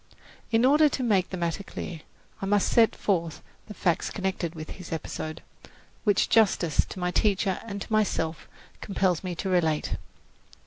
In 0.49 0.65
order 0.65 0.89
to 0.89 1.03
make 1.03 1.29
the 1.29 1.37
matter 1.37 1.61
clear, 1.61 2.01
I 2.41 2.47
must 2.47 2.69
set 2.71 2.95
forth 2.95 3.43
the 3.67 3.75
facts 3.75 4.09
connected 4.09 4.55
with 4.55 4.79
this 4.79 4.91
episode, 4.91 5.43
which 6.05 6.27
justice 6.27 6.83
to 6.85 6.99
my 6.99 7.11
teacher 7.11 7.59
and 7.67 7.83
to 7.83 7.93
myself 7.93 8.47
compels 8.81 9.23
me 9.23 9.35
to 9.35 9.47
relate. 9.47 9.97